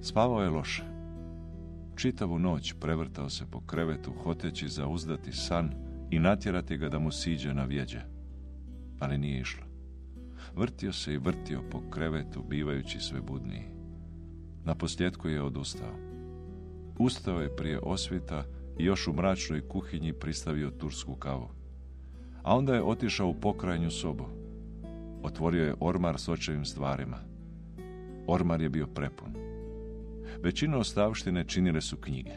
[0.00, 0.82] Spavao je loše.
[1.96, 5.70] Čitavu noć prevrtao se po krevetu, hoteći zauzdati san
[6.10, 8.00] i natjerati ga da mu siđe na vjeđe.
[9.00, 9.64] Ali nije išlo.
[10.56, 13.64] Vrtio se i vrtio po krevetu, bivajući sve budniji.
[14.64, 15.94] Na posljedku je odustao.
[16.98, 18.44] Ustao je prije osvita
[18.78, 21.48] i još u mračnoj kuhinji pristavio tursku kavu.
[22.42, 24.24] A onda je otišao u pokrajnju sobu.
[25.22, 27.18] Otvorio je ormar s očevim stvarima.
[28.26, 29.47] Ormar je bio prepun.
[30.42, 32.34] Većinu ostavštine činile su knjige.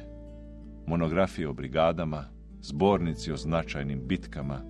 [0.88, 2.26] Monografije o brigadama,
[2.62, 4.62] zbornici o značajnim bitkama,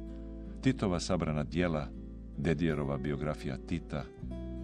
[0.62, 1.88] Titova sabrana dijela,
[2.38, 4.04] Dedijerova biografija Tita,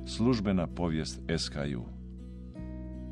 [0.05, 1.85] službena povijest SKU.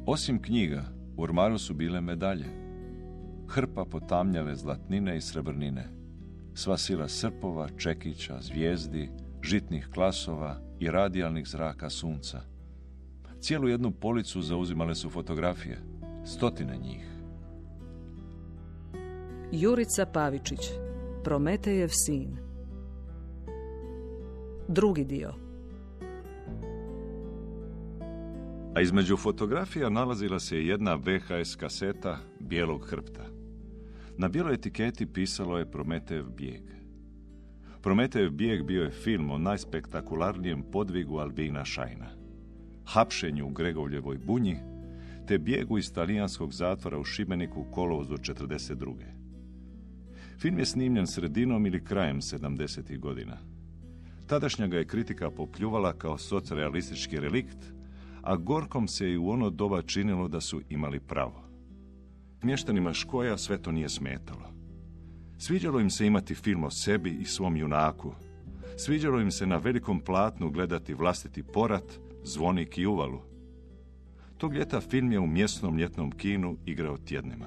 [0.06, 0.84] Osim knjiga,
[1.18, 2.46] u ormaru su bile medalje.
[3.48, 5.90] Hrpa potamnjave zlatnine i srebrnine.
[6.54, 9.10] Sva sila srpova, čekića, zvijezdi,
[9.42, 12.55] žitnih klasova i radijalnih zraka sunca.
[13.46, 15.78] Cijelu jednu policu zauzimale su fotografije,
[16.26, 17.06] stotine njih.
[19.52, 20.60] Jurica Pavičić,
[21.24, 22.38] Prometejev sin.
[24.68, 25.34] Drugi dio.
[28.76, 33.26] A između fotografija nalazila se jedna VHS kaseta bijelog hrpta.
[34.18, 36.64] Na bijeloj etiketi pisalo je Prometejev bijeg.
[37.82, 42.25] Prometejev bijeg bio je film o najspektakularnijem podvigu Albina Šajna.
[42.86, 44.58] Hapšenju u Gregovljevoj bunji,
[45.28, 48.94] te bijegu iz talijanskog zatvora u Šibeniku u kolovozu 42.
[50.40, 53.00] Film je snimljen sredinom ili krajem 70.
[53.00, 53.38] godina.
[54.28, 57.74] Tadašnja ga je kritika popljuvala kao socrealistički relikt,
[58.22, 61.44] a Gorkom se i u ono doba činilo da su imali pravo.
[62.44, 64.54] Mještanima Škoja sve to nije smetalo.
[65.38, 68.14] Sviđalo im se imati film o sebi i svom junaku.
[68.78, 73.22] Sviđalo im se na velikom platnu gledati vlastiti porat, zvonik i uvalu.
[74.38, 77.46] Tog ljeta film je u mjesnom ljetnom kinu igrao tjednima.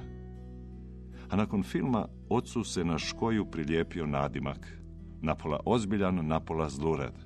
[1.30, 4.78] A nakon filma ocu se na Škoju prilijepio nadimak.
[5.22, 7.24] Napola ozbiljan, napola zlurad.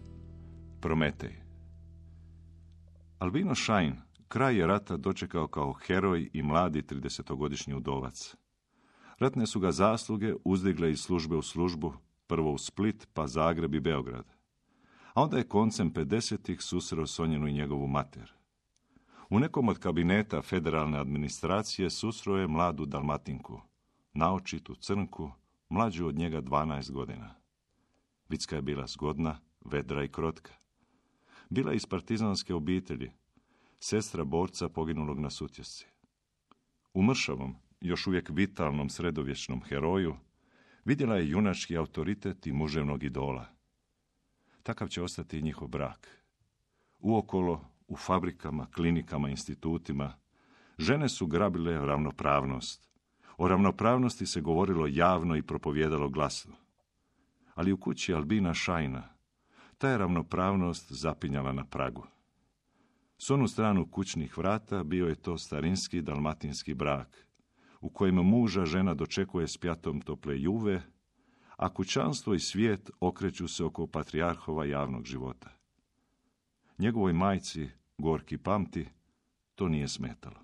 [0.80, 1.42] Prometej.
[3.18, 3.94] Albino Šajn
[4.28, 8.34] kraj je rata dočekao kao heroj i mladi 30-godišnji udovac.
[9.18, 11.92] Ratne su ga zasluge uzdigle iz službe u službu,
[12.26, 14.41] prvo u Split, pa Zagreb i Beograd.
[15.14, 18.32] A onda je koncem 50-ih susreo Sonjenu i njegovu mater.
[19.30, 23.60] U nekom od kabineta federalne administracije susreo je mladu Dalmatinku,
[24.12, 25.30] naočitu crnku,
[25.68, 27.34] mlađu od njega 12 godina.
[28.28, 30.52] Vicka je bila zgodna, vedra i krotka.
[31.50, 33.12] Bila je iz partizanske obitelji,
[33.80, 35.86] sestra borca poginulog na sutjesci.
[36.94, 40.16] U Mršavom, još uvijek vitalnom sredovječnom heroju,
[40.84, 43.46] vidjela je junački autoritet i muževnog idola.
[44.62, 46.08] Takav će ostati i njihov brak.
[46.98, 50.12] Uokolo, u fabrikama, klinikama, institutima,
[50.78, 52.90] žene su grabile ravnopravnost.
[53.36, 56.54] O ravnopravnosti se govorilo javno i propovjedalo glasno.
[57.54, 59.08] Ali u kući Albina Šajna,
[59.78, 62.06] ta je ravnopravnost zapinjala na pragu.
[63.18, 67.26] S onu stranu kućnih vrata bio je to starinski dalmatinski brak,
[67.80, 70.82] u kojem muža žena dočekuje s pjatom tople juve,
[71.62, 75.50] a kućanstvo i svijet okreću se oko patrijarhova javnog života.
[76.78, 77.68] Njegovoj majci,
[77.98, 78.86] Gorki pamti,
[79.54, 80.36] to nije smetalo.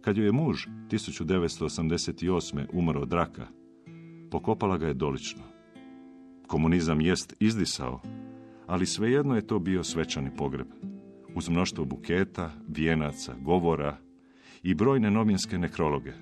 [0.00, 2.66] Kad joj je muž 1988.
[2.72, 3.46] umro od raka,
[4.30, 5.42] pokopala ga je dolično.
[6.46, 8.00] Komunizam jest izdisao,
[8.66, 10.68] ali svejedno je to bio svečani pogreb.
[11.34, 14.05] Uz mnoštvo buketa, vijenaca, govora
[14.62, 16.12] i brojne novinske nekrologe.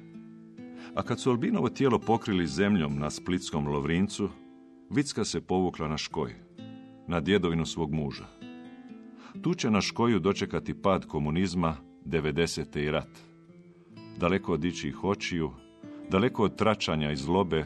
[0.94, 4.28] A kad su Albinovo tijelo pokrili zemljom na splitskom Lovrincu,
[4.90, 6.34] Vicka se povukla na škoj,
[7.08, 8.24] na djedovinu svog muža.
[9.42, 12.78] Tu će na škoju dočekati pad komunizma, 90.
[12.78, 13.08] i rat.
[14.18, 15.50] Daleko od dičih očiju,
[16.10, 17.64] daleko od tračanja i zlobe,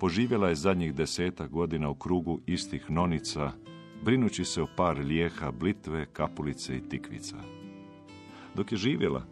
[0.00, 3.52] poživjela je zadnjih deseta godina u krugu istih nonica,
[4.04, 7.36] brinući se o par lijeha, blitve, kapulice i tikvica.
[8.54, 9.26] Dok je živjela,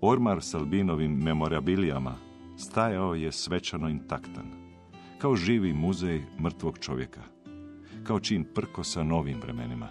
[0.00, 2.14] ormar s Albinovim memorabilijama
[2.56, 4.46] stajao je svečano intaktan,
[5.18, 7.22] kao živi muzej mrtvog čovjeka,
[8.04, 9.88] kao čin prko sa novim vremenima.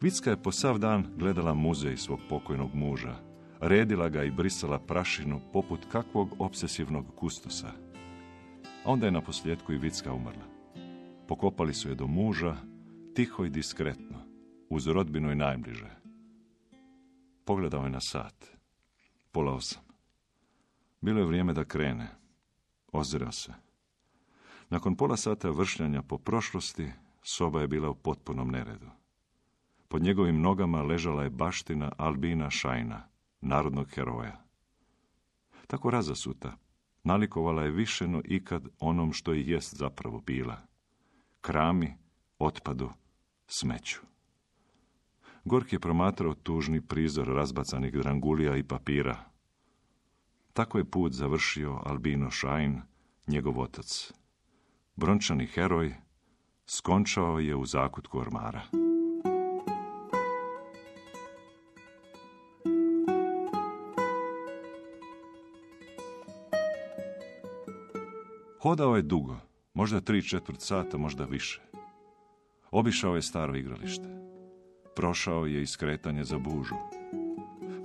[0.00, 3.16] Vicka je po sav dan gledala muzej svog pokojnog muža,
[3.60, 7.72] redila ga i brisala prašinu poput kakvog obsesivnog kustosa.
[8.84, 10.44] Onda je na posljedku i Vicka umrla.
[11.28, 12.56] Pokopali su je do muža,
[13.14, 14.18] tiho i diskretno,
[14.70, 15.90] uz rodbinu i najbliže.
[17.44, 18.57] Pogledao je na sat.
[19.32, 19.82] Pola osam.
[21.00, 22.08] Bilo je vrijeme da krene.
[22.92, 23.52] Ozirao se.
[24.68, 26.92] Nakon pola sata vršljanja po prošlosti,
[27.22, 28.86] soba je bila u potpunom neredu.
[29.88, 33.08] Pod njegovim nogama ležala je baština Albina Šajna,
[33.40, 34.44] narodnog heroja.
[35.66, 36.56] Tako razasuta,
[37.04, 40.56] nalikovala je više no ikad onom što i jest zapravo bila.
[41.40, 41.94] Krami,
[42.38, 42.90] otpadu,
[43.46, 44.00] smeću.
[45.48, 49.16] Gorki je promatrao tužni prizor razbacanih drangulija i papira.
[50.52, 52.80] Tako je put završio Albino Šajn,
[53.26, 54.12] njegov otac.
[54.96, 55.94] Brončani heroj
[56.66, 58.62] skončao je u zakutku ormara.
[68.62, 69.36] Hodao je dugo,
[69.74, 71.60] možda tri četvrt sata, možda više.
[72.70, 74.27] Obišao je staro igralište.
[74.98, 76.74] Prošao je iskretanje za bužu.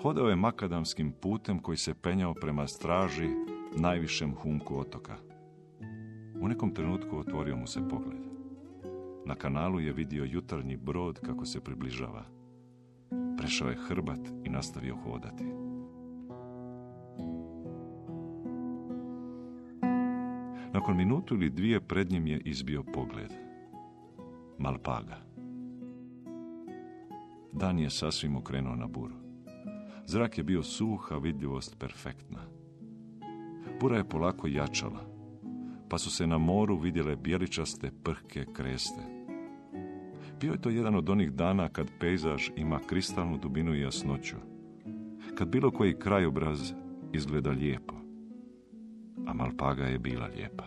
[0.01, 3.29] Hodao je makadamskim putem koji se penjao prema straži
[3.77, 5.17] najvišem humku otoka.
[6.41, 8.19] U nekom trenutku otvorio mu se pogled.
[9.25, 12.25] Na kanalu je vidio jutarnji brod kako se približava.
[13.37, 15.45] Prešao je hrbat i nastavio hodati.
[20.73, 23.33] Nakon minutu ili dvije pred njim je izbio pogled.
[24.57, 25.32] Malpaga.
[27.53, 29.15] Dan je sasvim okrenuo na buru.
[30.05, 32.39] Zrak je bio suh, a vidljivost perfektna.
[33.79, 34.99] Bura je polako jačala,
[35.89, 39.01] pa su se na moru vidjele bijeličaste prhke kreste.
[40.39, 44.35] Bio je to jedan od onih dana kad pejzaž ima kristalnu dubinu i jasnoću.
[45.35, 46.73] Kad bilo koji krajobraz
[47.13, 47.95] izgleda lijepo.
[49.27, 50.63] A Malpaga je bila lijepa.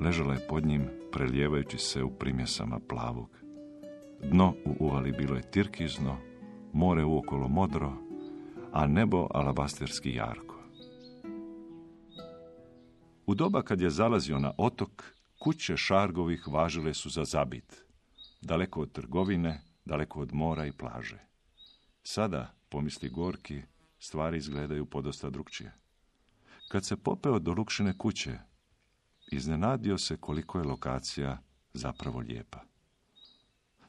[0.00, 0.82] Ležala je pod njim,
[1.12, 3.41] prelijevajući se u primjesama plavog.
[4.22, 6.18] Dno u uvali bilo je tirkizno,
[6.72, 7.92] more uokolo modro,
[8.72, 10.62] a nebo alabasterski jarko.
[13.26, 15.04] U doba kad je zalazio na otok,
[15.38, 17.84] kuće Šargovih važile su za zabit,
[18.40, 21.18] daleko od trgovine, daleko od mora i plaže.
[22.02, 23.62] Sada, pomisli Gorki,
[23.98, 25.72] stvari izgledaju podosta drukčije.
[26.68, 28.38] Kad se popeo do Lukšine kuće,
[29.32, 31.38] iznenadio se koliko je lokacija
[31.72, 32.71] zapravo lijepa.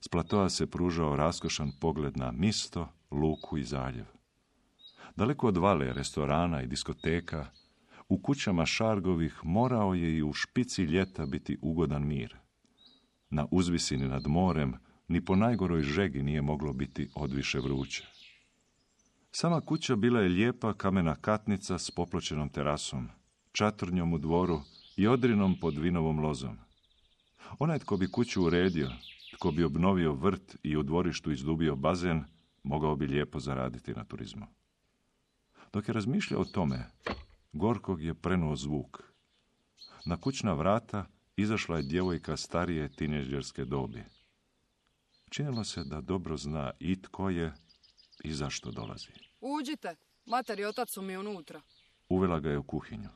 [0.06, 4.06] S platoa se pružao raskošan pogled na misto, luku i zaljev.
[5.16, 7.46] Daleko od vale, restorana i diskoteka,
[8.10, 12.36] u kućama Šargovih morao je i u špici ljeta biti ugodan mir.
[13.30, 14.74] Na uzvisini nad morem
[15.08, 18.08] ni po najgoroj žegi nije moglo biti odviše vruće.
[19.32, 23.10] Sama kuća bila je lijepa kamena katnica s popločenom terasom,
[23.52, 24.62] čatrnjom u dvoru
[24.98, 26.58] i odrinom pod vinovom lozom.
[27.60, 28.90] Onaj tko bi kuću uredio,
[29.34, 32.24] tko bi obnovio vrt i u dvorištu izdubio bazen,
[32.64, 34.46] mogao bi lijepo zaraditi na turizmu.
[35.74, 36.86] Dok je razmišljao o tome,
[37.54, 39.04] Gorkog je prenuo zvuk.
[40.06, 44.04] Na kućna vrata izašla je djevojka starije tineđerske dobi.
[45.30, 47.54] Činilo se da dobro zna i tko je
[48.24, 49.10] i zašto dolazi.
[49.42, 49.96] Uđite,
[50.26, 51.62] mater i otac su mi unutra.
[52.10, 53.10] Uvela ga je u kuhinju.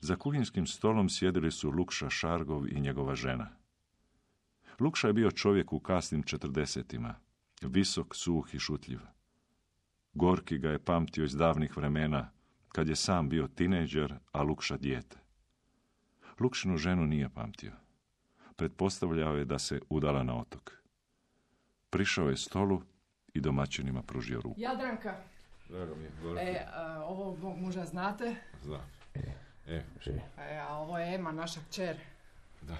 [0.00, 3.63] Za kuhinskim stolom sjedili su Lukša Šargov i njegova žena.
[4.80, 7.14] Lukša je bio čovjek u kasnim četrdesetima,
[7.62, 9.00] visok, suh i šutljiv.
[10.14, 12.30] Gorki ga je pamtio iz davnih vremena,
[12.68, 15.16] kad je sam bio tineđer, a Lukša dijete.
[16.40, 17.72] Lukšinu ženu nije pamtio.
[18.56, 20.72] Pretpostavljao je da se udala na otok.
[21.90, 22.82] Prišao je stolu
[23.34, 24.54] i domaćinima pružio ruku.
[24.60, 25.16] Jadranka,
[25.68, 28.80] Drago mi je, e, a, ovo mo- možda znate, Znam.
[29.66, 29.82] E,
[30.38, 31.96] e, a ovo je Ema, naša kćer.
[32.62, 32.76] da.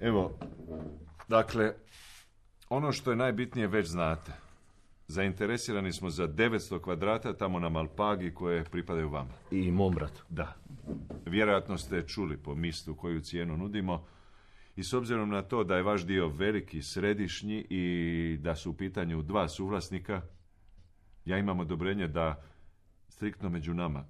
[0.00, 0.38] Evo,
[1.28, 1.72] dakle,
[2.68, 4.32] ono što je najbitnije već znate.
[5.08, 9.32] Zainteresirani smo za 900 kvadrata tamo na Malpagi koje pripadaju vama.
[9.50, 10.24] I mom bratu.
[10.28, 10.54] Da.
[11.26, 14.06] Vjerojatno ste čuli po mistu koju cijenu nudimo
[14.76, 18.74] i s obzirom na to da je vaš dio veliki, središnji i da su u
[18.74, 20.22] pitanju dva suvlasnika,
[21.24, 22.42] ja imam odobrenje da
[23.08, 24.04] striktno među nama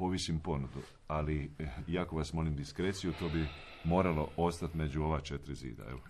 [0.00, 3.46] povisim ponudu, ali eh, jako vas molim diskreciju, to bi
[3.84, 5.82] moralo ostati među ova četiri zida.
[5.90, 6.00] Evo.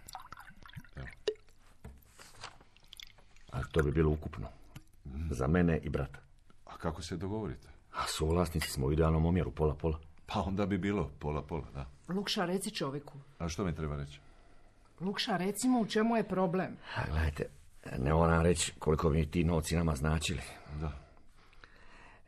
[3.52, 4.48] A to bi bilo ukupno.
[5.30, 6.18] Za mene i brata.
[6.66, 7.68] A kako se dogovorite?
[7.92, 9.98] A suvlasnici smo u idealnom omjeru, pola-pola.
[10.26, 11.86] Pa onda bi bilo pola-pola, da.
[12.14, 13.18] Lukša, reci čovjeku.
[13.38, 14.20] A što mi treba reći?
[15.00, 16.76] Lukša, recimo u čemu je problem.
[16.96, 17.44] A gledajte,
[17.98, 20.42] ne moram reći koliko bi ti novci nama značili.
[20.80, 21.09] Da.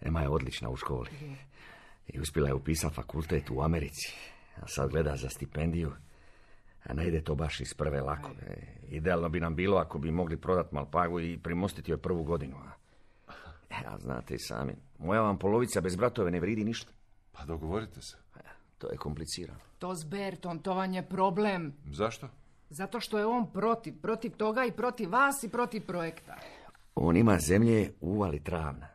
[0.02, 1.08] Ema je odlična u školi.
[2.08, 4.14] I uspjela je upisati fakultet u Americi.
[4.62, 5.92] A sad gleda za stipendiju.
[6.84, 8.30] A ne ide to baš iz prve lako.
[8.46, 8.56] E,
[8.88, 12.56] Idealno bi nam bilo ako bi mogli prodati Malpagu i primostiti joj prvu godinu.
[12.56, 13.32] A,
[13.86, 16.90] a znate i sami, moja vam polovica bez bratove ne vridi ništa.
[17.32, 18.16] Pa dogovorite se.
[18.36, 18.40] E,
[18.78, 19.60] To je komplicirano.
[19.78, 21.72] To s Bertom, to vam je problem.
[21.92, 22.28] Zašto?
[22.70, 23.94] Zato što je on protiv.
[24.02, 26.36] Protiv toga i protiv vas i protiv projekta.
[26.94, 28.86] On ima zemlje uvali travna.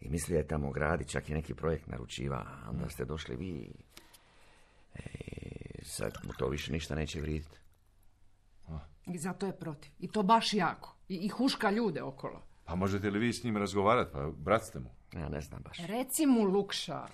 [0.00, 2.36] I misli da je tamo gradi, čak i neki projekt naručiva.
[2.36, 3.72] A onda ste došli vi.
[4.94, 5.00] E,
[5.82, 7.58] sad mu to više ništa neće vrijediti.
[9.06, 9.92] I zato je protiv.
[9.98, 10.96] I to baš jako.
[11.08, 12.42] I, i huška ljude okolo.
[12.64, 14.12] Pa možete li vi s njim razgovarati?
[14.12, 14.90] Pa brat ste mu.
[15.12, 15.78] Ja ne znam baš.
[15.78, 17.06] Reci mu Lukša.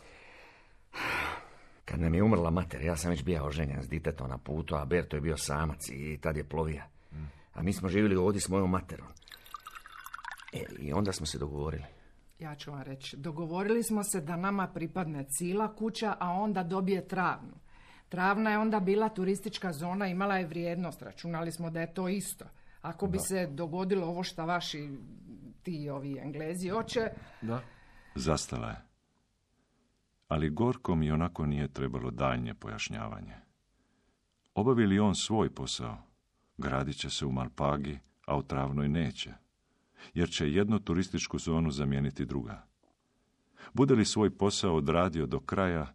[1.85, 4.85] Kad nam je umrla mater, ja sam već bio oženjen s ditetom na putu, a
[4.85, 6.89] Berto je bio samac i tad je plovija.
[7.55, 9.09] A mi smo živjeli ovdje s mojom materom.
[10.53, 11.85] E, I onda smo se dogovorili.
[12.45, 13.17] Ja ću vam reći.
[13.17, 17.55] Dogovorili smo se da nama pripadne cila kuća, a onda dobije travnu.
[18.09, 21.03] Travna je onda bila turistička zona, imala je vrijednost.
[21.03, 22.45] Računali smo da je to isto.
[22.83, 24.91] Ako bi se dogodilo ovo što vaši
[25.63, 27.11] ti ovi englezi hoće,
[27.43, 27.61] Da.
[28.15, 28.77] Zastala je.
[30.29, 33.35] Ali Gorkom i onako nije trebalo daljnje pojašnjavanje.
[34.55, 35.97] Obavi li on svoj posao,
[36.57, 39.35] gradit će se u Malpagi, a u Travnoj neće,
[40.15, 42.67] jer će jednu turističku zonu zamijeniti druga.
[43.73, 45.95] Bude li svoj posao odradio do kraja,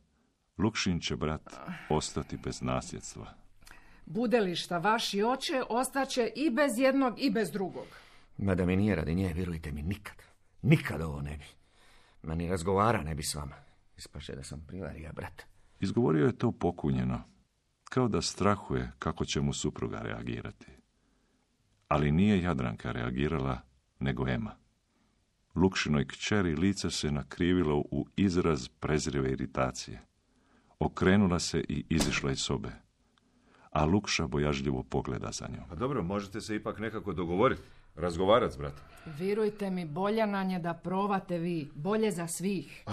[0.58, 1.54] Lukšin će brat
[1.90, 3.34] ostati bez nasljedstva.
[4.06, 7.86] bude li šta vaši oče, ostaće i bez jednog i bez drugog.
[8.38, 10.16] Ma da mi nije radi nje, vjerujte mi, nikad.
[10.62, 11.46] Nikad ovo ne bi.
[12.24, 13.56] Ma ni razgovara ne bi s vama.
[13.98, 15.44] Ispaše da sam privarija, brat.
[15.80, 17.22] Izgovorio je to pokunjeno,
[17.84, 20.66] kao da strahuje kako će mu supruga reagirati.
[21.88, 23.62] Ali nije Jadranka reagirala,
[24.00, 24.56] nego Ema.
[25.56, 30.02] Lukšinoj kćeri lice se nakrivilo u izraz prezrive iritacije.
[30.80, 32.72] Okrenula se i izišla iz sobe.
[33.72, 35.70] A Lukša bojažljivo pogleda za njom.
[35.70, 37.62] Pa dobro, možete se ipak nekako dogovoriti.
[37.96, 38.84] Razgovarati s bratom.
[39.06, 41.70] Vjerujte mi, bolje nam je da provate vi.
[41.76, 42.84] Bolje za svih.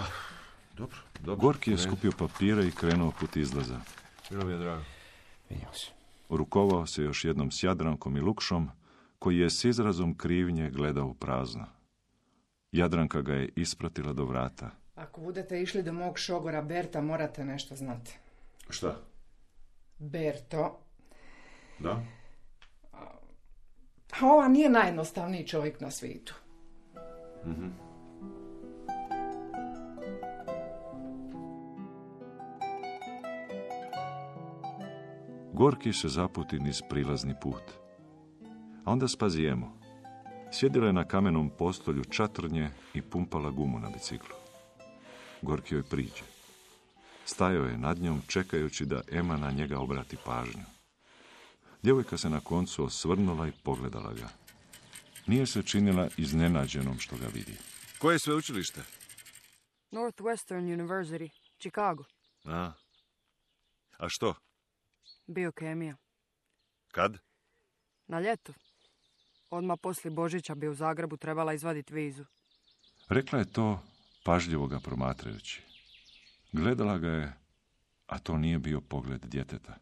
[0.77, 1.37] Dobro, dobro.
[1.37, 3.81] Gorki je skupio papire i krenuo put izlaza.
[4.31, 4.83] Bilo mi je drago.
[5.51, 5.91] Vidimo se.
[6.29, 8.71] Rukovao se još jednom s Jadrankom i Lukšom,
[9.27, 11.65] koji je s izrazom krivnje gledao u prazno.
[12.73, 14.71] Jadranka ga je ispratila do vrata.
[14.95, 18.19] Ako budete išli do mog šogora Berta, morate nešto znati.
[18.71, 18.97] Šta?
[19.99, 20.79] Berto,
[21.79, 22.03] Da?
[22.93, 26.35] a ova nije najjednostavniji čovjek na svijetu.
[35.53, 37.86] Gorki se zaputi niz prilazni put.
[38.87, 39.79] A onda spazijemo.
[40.53, 44.37] Sjedila je na kamenom postolju čatrnje i pumpala gumu na biciklu.
[45.43, 46.23] Gorki joj priđe.
[47.25, 50.65] Stajao je nad njom čekajući da Ema na njega obrati pažnju.
[51.83, 54.29] Djevojka se na koncu osvrnula i pogledala ga.
[55.27, 57.57] Nije se činila iznenađenom što ga vidi.
[57.99, 58.81] Koje sve učilište?
[59.91, 62.05] Northwestern University, Chicago.
[62.45, 62.73] A.
[63.99, 64.35] A što?
[65.27, 65.97] Biokemija.
[66.93, 67.19] Kad?
[68.07, 68.53] Na ljeto.
[69.51, 72.25] Odmah poslije Božića bi u Zagrebu trebala izvaditi vizu.
[73.09, 73.83] Rekla je to,
[74.25, 75.63] pažljivo ga promatrajući.
[76.53, 77.33] Gledala ga je,
[78.07, 79.79] a to nije bio pogled djeteta.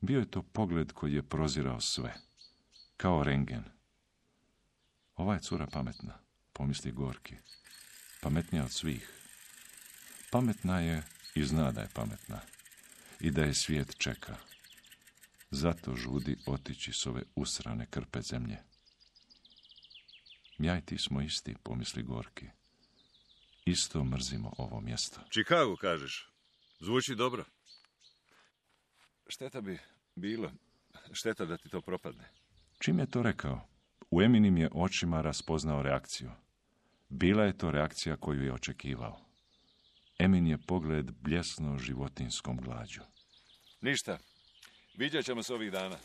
[0.00, 2.14] Bio je to pogled koji je prozirao sve,
[2.96, 3.64] kao rengen.
[5.16, 6.18] Ova je cura pametna,
[6.52, 7.34] pomisli Gorki.
[8.20, 9.10] Pametnija od svih.
[10.30, 11.02] Pametna je
[11.34, 12.40] i zna da je pametna.
[13.20, 14.36] I da je svijet čeka.
[15.50, 18.58] Zato žudi otići s ove usrane krpe zemlje.
[20.58, 22.46] Ja i ti smo isti, pomisli Gorki.
[23.64, 25.20] Isto mrzimo ovo mjesto.
[25.30, 26.30] Chicago, kažeš.
[26.80, 27.44] Zvuči dobro.
[29.28, 29.78] Šteta bi
[30.14, 30.52] bilo.
[31.12, 32.30] Šteta da ti to propadne.
[32.78, 33.68] Čim je to rekao,
[34.10, 36.30] u Eminim je očima raspoznao reakciju.
[37.08, 39.20] Bila je to reakcija koju je očekivao.
[40.18, 43.00] Emin je pogled bljesno životinskom glađu.
[43.80, 44.18] Ništa.
[44.98, 45.96] Viđat ćemo se ovih dana.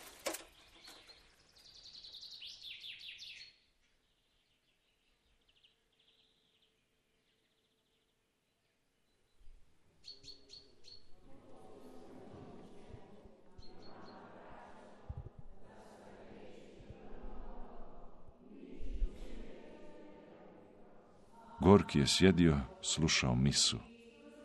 [21.59, 23.77] Gorki je sjedio, slušao misu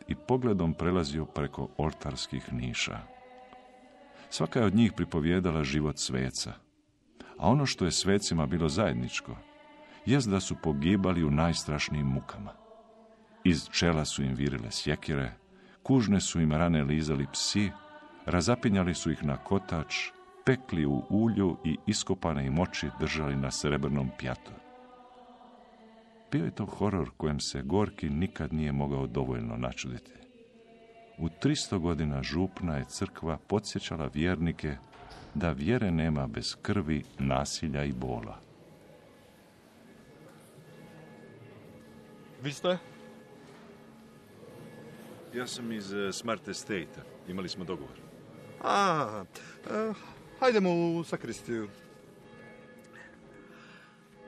[0.08, 3.17] i pogledom prelazio preko oltarskih niša.
[4.30, 6.52] Svaka je od njih pripovjedala život sveca,
[7.38, 9.36] a ono što je svecima bilo zajedničko,
[10.06, 12.52] jest da su pogibali u najstrašnijim mukama.
[13.44, 15.34] Iz čela su im virile sjekire,
[15.82, 17.70] kužne su im rane lizali psi,
[18.26, 19.94] razapinjali su ih na kotač,
[20.44, 24.52] pekli u ulju i iskopane im oči držali na srebrnom pjatu.
[26.32, 30.27] Bio je to horor kojem se Gorki nikad nije mogao dovoljno načuditi.
[31.18, 34.76] U 300 godina župna je crkva podsjećala vjernike
[35.34, 38.38] da vjere nema bez krvi, nasilja i bola.
[42.42, 42.78] Vi ste?
[45.34, 47.02] Ja sam iz eh, Smart Estate-a.
[47.30, 47.96] Imali smo dogovor.
[48.64, 49.24] A,
[49.66, 49.92] e,
[50.40, 51.68] hajdemo u sakristiju.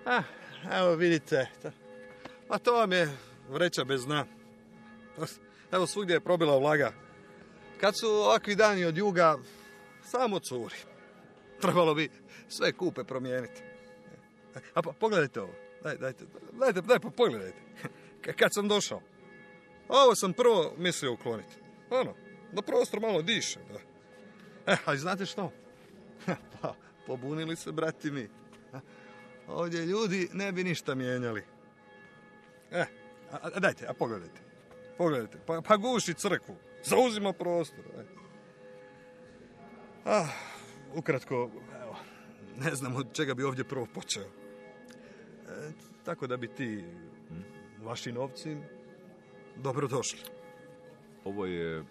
[0.07, 0.23] A,
[0.73, 1.49] evo vidite.
[1.63, 1.73] ta-
[2.49, 3.09] A to vam je
[3.49, 4.25] vreća bez dna.
[5.73, 6.93] Evo svugdje je probila vlaga.
[7.81, 9.39] Kad su ovakvi dani od juga,
[10.03, 10.77] samo curi.
[11.61, 12.11] Trebalo bi
[12.49, 13.63] sve kupe promijeniti.
[14.75, 15.53] A pa, pogledajte ovo.
[15.83, 17.59] Daj, dajte, dajte, daj, pa pogledajte.
[18.39, 19.01] Kad sam došao.
[19.89, 21.55] Ovo sam prvo mislio ukloniti.
[21.91, 22.15] Ono,
[22.53, 23.61] da prostor malo diše.
[23.73, 23.79] Da.
[24.73, 25.53] E, ali znate što?
[26.61, 26.75] pa,
[27.07, 28.29] pobunili se, brati mi.
[29.49, 31.43] Ovdje ljudi ne bi ništa mijenjali.
[32.71, 32.85] E,
[33.31, 34.50] a dajte, a pogledajte.
[35.01, 36.57] Pogledajte, pa, pa guši crkvu.
[36.85, 37.85] Zauzima prostor.
[37.99, 38.05] Aj.
[40.05, 40.29] Ah,
[40.95, 41.51] ukratko,
[41.83, 41.97] evo,
[42.57, 44.23] ne znam od čega bi ovdje prvo počeo.
[44.23, 45.73] E,
[46.05, 46.85] tako da bi ti,
[47.29, 48.57] hm, vaši novci,
[49.57, 50.21] dobro došli.
[51.25, 51.85] Ovo je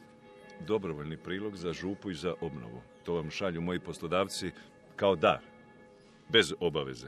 [0.68, 2.82] dobrovoljni prilog za župu i za obnovu.
[3.04, 4.52] To vam šalju moji poslodavci
[4.96, 5.42] kao dar.
[6.28, 7.08] Bez obaveze.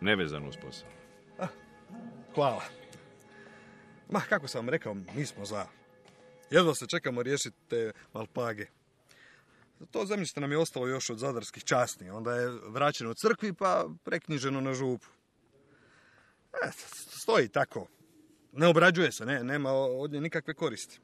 [0.00, 0.88] Nevezano uz posao.
[2.34, 2.62] Hvala.
[4.10, 5.66] Ma, kako sam rekao, mi smo za.
[6.50, 8.66] Jedva se čekamo riješiti te malpage.
[9.90, 12.10] To zemljište nam je ostalo još od zadarskih časni.
[12.10, 15.06] Onda je vraćeno crkvi pa preknjiženo na župu.
[16.52, 16.70] E,
[17.08, 17.86] stoji tako.
[18.52, 21.00] Ne obrađuje se, ne, nema od nje nikakve koristi.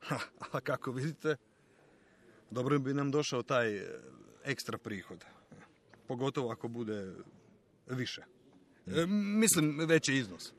[0.00, 0.18] Ha,
[0.52, 1.36] a kako vidite,
[2.50, 4.00] dobro bi nam došao taj e,
[4.44, 5.24] ekstra prihod.
[6.08, 7.12] Pogotovo ako bude
[7.86, 8.22] više.
[8.86, 10.52] E, Mislim, veći iznos.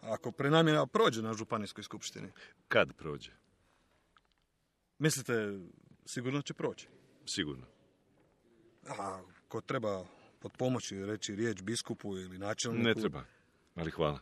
[0.00, 2.32] Ako prenamjena prođe na županijskoj skupštini.
[2.68, 3.30] Kad prođe?
[4.98, 5.58] Mislite,
[6.06, 6.88] sigurno će proći.
[7.26, 7.66] Sigurno.
[8.88, 10.04] A ko treba
[10.38, 12.88] pod pomoći reći riječ biskupu ili načelniku...
[12.88, 13.24] Ne treba.
[13.74, 14.20] Ali hvala.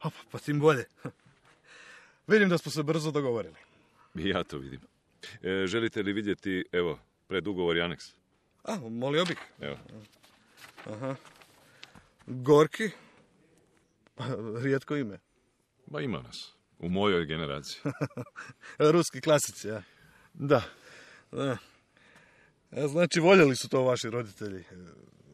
[0.00, 0.84] A, pa, pa tim bolje.
[2.26, 3.56] Vidim da smo se brzo dogovorili.
[4.14, 4.80] Ja to vidim.
[5.42, 8.04] E, želite li vidjeti, evo, predugovor i aneks?
[8.64, 9.38] A, molio bih.
[9.60, 9.78] Evo.
[12.26, 12.90] Gorki.
[14.20, 14.26] Pa,
[14.62, 15.18] rijetko ime.
[15.86, 16.52] Ba ima nas.
[16.78, 17.80] U mojoj generaciji.
[18.92, 19.82] Ruski klasici, ja.
[20.34, 20.62] Da.
[21.32, 21.56] Da.
[22.70, 24.60] E, Znači, voljeli su to vaši roditelji.
[24.60, 24.64] E,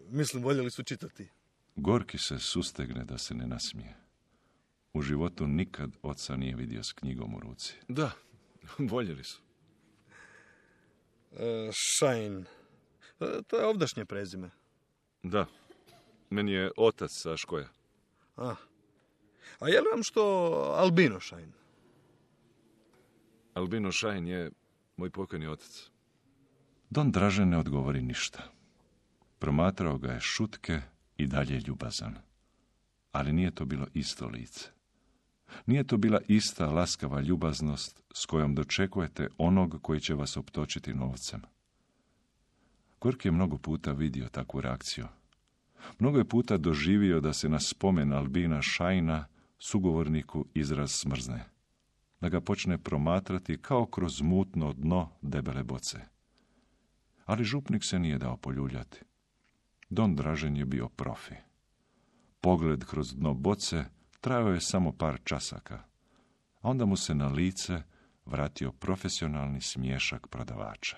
[0.09, 1.29] Mislim, voljeli su čitati.
[1.77, 3.94] Gorki se sustegne da se ne nasmije.
[4.92, 7.75] U životu nikad oca nije vidio s knjigom u ruci.
[7.88, 8.11] Da.
[8.90, 9.40] Voljeli su.
[11.33, 12.46] E, Šajn.
[13.20, 14.51] E, To je ovdašnje prezime.
[15.22, 15.46] Da.
[16.31, 17.68] Meni je otac sa Škoja.
[18.37, 18.55] A,
[19.59, 20.23] A je li vam što
[20.77, 21.53] Albino Šajn?
[23.55, 24.51] Albino Šajn je
[24.97, 25.91] moj pokojni otac.
[26.91, 28.43] Don Dražen ne odgovori ništa.
[29.39, 30.81] Promatrao ga je šutke
[31.17, 32.17] i dalje ljubazan.
[33.13, 34.71] Ali nije to bilo isto lice.
[35.67, 41.43] Nije to bila ista laskava ljubaznost s kojom dočekujete onog koji će vas optočiti novcem.
[43.01, 45.07] Gorki je mnogo puta vidio takvu reakciju.
[45.99, 49.27] Mnogo je puta doživio da se na spomen Albina Šajna
[49.59, 51.45] sugovorniku izraz smrzne.
[52.21, 56.01] Da ga počne promatrati kao kroz mutno dno debele boce.
[57.25, 59.01] Ali župnik se nije dao poljuljati.
[59.90, 61.35] Don Dražen je bio profi.
[62.40, 63.85] Pogled kroz dno boce
[64.21, 65.75] trajao je samo par časaka,
[66.61, 67.83] a onda mu se na lice
[68.25, 70.97] vratio profesionalni smješak prodavača.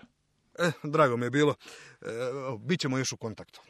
[0.59, 1.55] E, drago mi je bilo.
[2.03, 2.07] E,
[2.61, 3.61] bit ćemo još u kontaktu.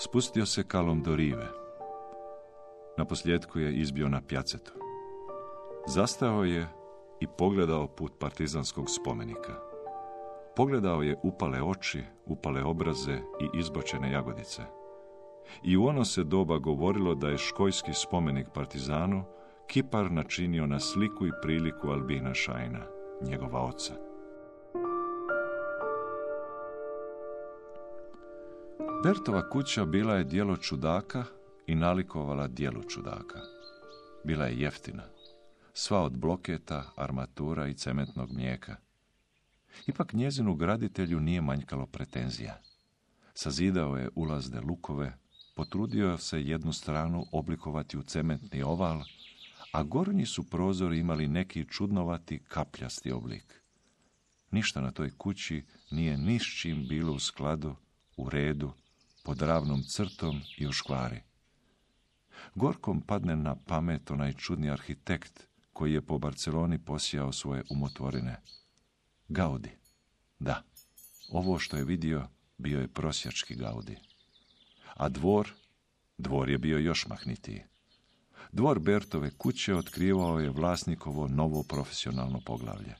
[0.00, 1.48] Spustio se kalom do rive.
[2.98, 4.72] Na posljedku je izbio na pjacetu.
[5.86, 6.68] Zastao je
[7.20, 9.54] i pogledao put partizanskog spomenika.
[10.56, 14.62] Pogledao je upale oči, upale obraze i izbočene jagodice.
[15.64, 19.24] I u ono se doba govorilo da je škojski spomenik partizanu
[19.66, 22.86] kipar načinio na sliku i priliku Albina Šajna,
[23.22, 24.07] njegova oca.
[29.02, 31.24] Bertova kuća bila je dijelo čudaka
[31.66, 33.40] i nalikovala dijelu čudaka.
[34.24, 35.02] Bila je jeftina,
[35.72, 38.76] sva od bloketa, armatura i cementnog mlijeka.
[39.86, 42.60] Ipak njezinu graditelju nije manjkalo pretenzija.
[43.34, 45.18] Sazidao je ulazne lukove,
[45.56, 49.02] potrudio se jednu stranu oblikovati u cementni oval,
[49.72, 53.62] a gornji su prozori imali neki čudnovati kapljasti oblik.
[54.50, 57.74] Ništa na toj kući nije ni s čim bilo u skladu,
[58.16, 58.72] u redu,
[59.28, 61.20] pod ravnom crtom i u škvari.
[62.54, 68.40] Gorkom padne na pamet onaj čudni arhitekt koji je po Barceloni posijao svoje umotvorine.
[69.28, 69.70] Gaudi.
[70.38, 70.62] Da,
[71.30, 73.98] ovo što je vidio bio je prosjački Gaudi.
[74.96, 75.52] A dvor,
[76.18, 77.62] dvor je bio još mahnitiji.
[78.52, 82.94] Dvor Bertove kuće otkrivao je vlasnikovo novo profesionalno poglavlje.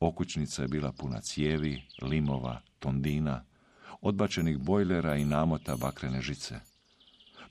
[0.00, 3.44] Okućnica je bila puna cijevi, limova, tondina,
[4.00, 6.60] odbačenih bojlera i namota bakrene žice.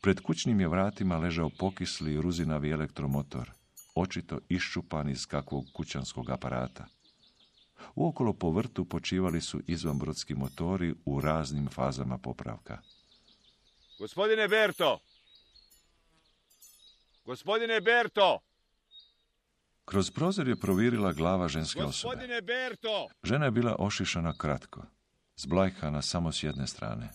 [0.01, 3.51] Pred kućnim je vratima ležao pokisli ruzinavi elektromotor,
[3.95, 6.85] očito iščupan iz kakvog kućanskog aparata.
[7.95, 12.77] Uokolo po vrtu počivali su izvanbrodski motori u raznim fazama popravka.
[13.99, 14.99] Gospodine Berto!
[17.25, 18.39] Gospodine Berto!
[19.85, 22.15] Kroz prozor je provirila glava ženske osobe.
[22.15, 23.07] Gospodine Berto!
[23.23, 24.81] Žena je bila ošišana kratko,
[25.35, 27.09] zblajkana samo s jedne strane.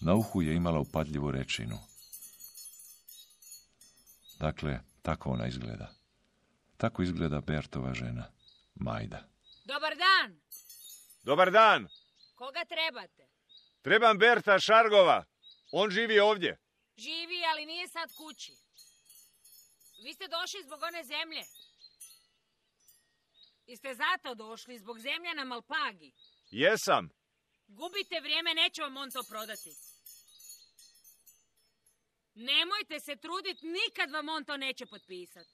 [0.00, 1.78] Na uhu je imala upadljivu rečinu.
[4.38, 5.94] Dakle, tako ona izgleda.
[6.76, 8.32] Tako izgleda Bertova žena,
[8.74, 9.28] Majda.
[9.64, 10.40] Dobar dan!
[11.22, 11.88] Dobar dan!
[12.34, 13.28] Koga trebate?
[13.82, 15.24] Trebam Berta Šargova.
[15.72, 16.58] On živi ovdje.
[16.96, 18.52] Živi, ali nije sad kući.
[20.04, 21.42] Vi ste došli zbog one zemlje.
[23.66, 26.12] I ste zato došli zbog zemlje na Malpagi.
[26.50, 27.17] Jesam.
[27.68, 29.70] Gubite vrijeme, neće vam on to prodati.
[32.34, 35.50] Nemojte se truditi, nikad vam on to neće potpisati.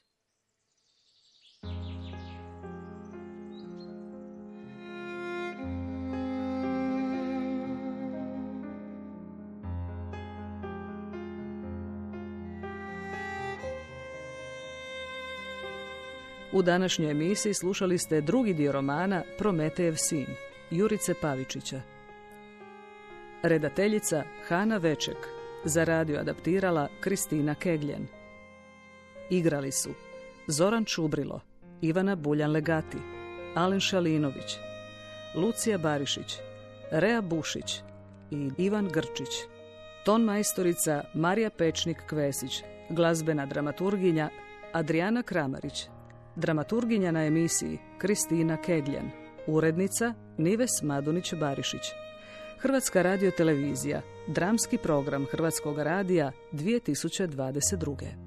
[16.53, 20.27] U današnjoj emisiji slušali ste drugi dio romana Prometejev sin,
[20.71, 21.94] Jurice Pavičića.
[23.47, 25.17] Redateljica Hana Veček,
[25.65, 28.07] za radio adaptirala Kristina Kegljen.
[29.31, 29.91] Igrali su
[30.47, 31.41] Zoran Čubrilo,
[31.81, 32.99] Ivana Buljan-Legati,
[33.55, 34.57] Alen Šalinović,
[35.35, 36.37] Lucija Barišić,
[36.91, 37.81] Rea Bušić
[38.31, 39.35] i Ivan Grčić.
[40.05, 44.29] Ton majstorica Marija Pečnik-Kvesić, glazbena dramaturginja
[44.73, 45.89] Adriana Kramarić,
[46.37, 49.11] dramaturginja na emisiji Kristina Kegljan,
[49.47, 52.04] urednica Nives Madunić-Barišić.
[52.59, 58.24] Hrvatska radiotelevizija, dramski program Hrvatskog radija 2022.